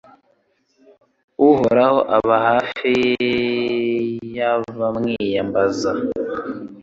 Uhoraho 1.49 1.99
aba 2.17 2.35
hafi 2.47 2.93
y’abamwiyambaza 4.35 5.91